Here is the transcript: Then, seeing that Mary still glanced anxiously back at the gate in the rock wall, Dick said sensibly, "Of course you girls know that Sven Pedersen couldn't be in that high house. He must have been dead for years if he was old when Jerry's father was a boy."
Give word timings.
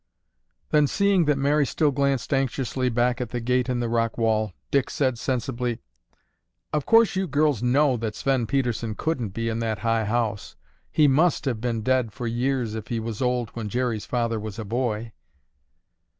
Then, 0.71 0.87
seeing 0.87 1.25
that 1.25 1.37
Mary 1.37 1.63
still 1.63 1.91
glanced 1.91 2.33
anxiously 2.33 2.89
back 2.89 3.21
at 3.21 3.29
the 3.29 3.39
gate 3.39 3.69
in 3.69 3.81
the 3.81 3.87
rock 3.87 4.17
wall, 4.17 4.51
Dick 4.71 4.89
said 4.89 5.19
sensibly, 5.19 5.79
"Of 6.73 6.87
course 6.87 7.15
you 7.15 7.27
girls 7.27 7.61
know 7.61 7.97
that 7.97 8.15
Sven 8.15 8.47
Pedersen 8.47 8.95
couldn't 8.95 9.29
be 9.29 9.47
in 9.47 9.59
that 9.59 9.77
high 9.85 10.05
house. 10.05 10.55
He 10.91 11.07
must 11.07 11.45
have 11.45 11.61
been 11.61 11.83
dead 11.83 12.13
for 12.13 12.25
years 12.25 12.73
if 12.73 12.87
he 12.87 12.99
was 12.99 13.21
old 13.21 13.51
when 13.51 13.69
Jerry's 13.69 14.07
father 14.07 14.39
was 14.39 14.57
a 14.57 14.65
boy." 14.65 15.11